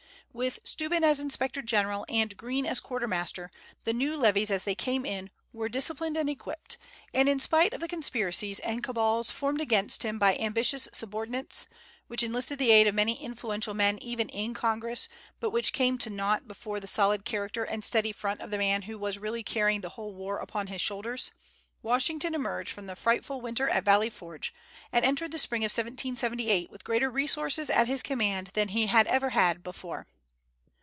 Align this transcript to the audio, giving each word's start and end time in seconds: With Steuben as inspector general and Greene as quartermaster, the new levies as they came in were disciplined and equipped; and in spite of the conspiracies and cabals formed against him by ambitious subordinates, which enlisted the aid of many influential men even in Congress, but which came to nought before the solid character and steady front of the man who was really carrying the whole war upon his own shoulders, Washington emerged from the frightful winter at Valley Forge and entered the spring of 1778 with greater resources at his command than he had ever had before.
With 0.33 0.59
Steuben 0.63 1.03
as 1.03 1.19
inspector 1.19 1.61
general 1.61 2.05
and 2.07 2.37
Greene 2.37 2.65
as 2.65 2.79
quartermaster, 2.79 3.51
the 3.83 3.91
new 3.91 4.15
levies 4.15 4.49
as 4.49 4.63
they 4.63 4.75
came 4.75 5.05
in 5.05 5.29
were 5.51 5.67
disciplined 5.67 6.15
and 6.15 6.29
equipped; 6.29 6.77
and 7.13 7.27
in 7.27 7.37
spite 7.37 7.73
of 7.73 7.81
the 7.81 7.87
conspiracies 7.89 8.61
and 8.61 8.81
cabals 8.81 9.29
formed 9.29 9.59
against 9.59 10.03
him 10.03 10.17
by 10.17 10.37
ambitious 10.37 10.87
subordinates, 10.93 11.67
which 12.07 12.23
enlisted 12.23 12.59
the 12.59 12.71
aid 12.71 12.87
of 12.87 12.95
many 12.95 13.21
influential 13.21 13.73
men 13.73 13.97
even 13.99 14.29
in 14.29 14.53
Congress, 14.53 15.09
but 15.41 15.49
which 15.49 15.73
came 15.73 15.97
to 15.97 16.09
nought 16.09 16.47
before 16.47 16.79
the 16.79 16.87
solid 16.87 17.25
character 17.25 17.65
and 17.65 17.83
steady 17.83 18.13
front 18.13 18.39
of 18.39 18.51
the 18.51 18.57
man 18.57 18.83
who 18.83 18.97
was 18.97 19.19
really 19.19 19.43
carrying 19.43 19.81
the 19.81 19.89
whole 19.89 20.13
war 20.15 20.37
upon 20.37 20.67
his 20.67 20.75
own 20.75 20.77
shoulders, 20.77 21.33
Washington 21.83 22.33
emerged 22.33 22.71
from 22.71 22.85
the 22.85 22.95
frightful 22.95 23.41
winter 23.41 23.67
at 23.67 23.83
Valley 23.83 24.09
Forge 24.09 24.53
and 24.93 25.03
entered 25.03 25.33
the 25.33 25.37
spring 25.37 25.63
of 25.63 25.71
1778 25.73 26.69
with 26.71 26.85
greater 26.85 27.11
resources 27.11 27.69
at 27.69 27.87
his 27.87 28.01
command 28.01 28.47
than 28.53 28.69
he 28.69 28.85
had 28.87 29.05
ever 29.07 29.31
had 29.31 29.61
before. 29.61 30.07